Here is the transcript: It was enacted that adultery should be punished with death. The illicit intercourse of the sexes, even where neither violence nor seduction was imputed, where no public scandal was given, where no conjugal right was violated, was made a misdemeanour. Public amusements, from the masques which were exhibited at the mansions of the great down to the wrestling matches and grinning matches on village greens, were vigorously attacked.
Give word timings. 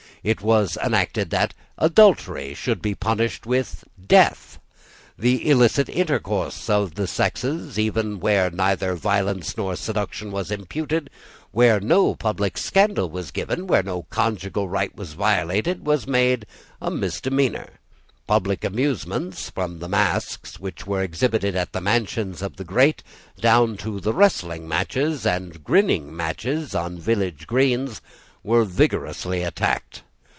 It 0.23 0.43
was 0.43 0.77
enacted 0.77 1.31
that 1.31 1.55
adultery 1.79 2.53
should 2.53 2.79
be 2.79 2.93
punished 2.93 3.47
with 3.47 3.83
death. 4.05 4.59
The 5.17 5.49
illicit 5.49 5.89
intercourse 5.89 6.69
of 6.69 6.93
the 6.93 7.07
sexes, 7.07 7.79
even 7.79 8.19
where 8.19 8.51
neither 8.51 8.93
violence 8.93 9.57
nor 9.57 9.75
seduction 9.75 10.29
was 10.31 10.51
imputed, 10.51 11.09
where 11.49 11.79
no 11.79 12.13
public 12.13 12.59
scandal 12.59 13.09
was 13.09 13.31
given, 13.31 13.65
where 13.65 13.81
no 13.81 14.03
conjugal 14.11 14.69
right 14.69 14.95
was 14.95 15.13
violated, 15.13 15.87
was 15.87 16.05
made 16.05 16.45
a 16.79 16.91
misdemeanour. 16.91 17.79
Public 18.27 18.63
amusements, 18.63 19.49
from 19.49 19.79
the 19.79 19.89
masques 19.89 20.59
which 20.59 20.85
were 20.85 21.01
exhibited 21.01 21.55
at 21.55 21.73
the 21.73 21.81
mansions 21.81 22.43
of 22.43 22.57
the 22.57 22.63
great 22.63 23.01
down 23.39 23.75
to 23.77 23.99
the 23.99 24.13
wrestling 24.13 24.67
matches 24.67 25.25
and 25.25 25.63
grinning 25.63 26.15
matches 26.15 26.75
on 26.75 26.99
village 26.99 27.47
greens, 27.47 28.01
were 28.43 28.63
vigorously 28.65 29.41
attacked. 29.41 30.03